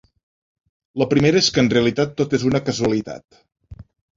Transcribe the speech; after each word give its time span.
La 1.01 1.07
primera 1.11 1.39
és 1.45 1.49
que 1.57 1.63
en 1.65 1.69
realitat 1.75 2.17
tot 2.23 2.35
és 2.39 2.49
una 2.53 2.63
casualitat. 2.71 3.43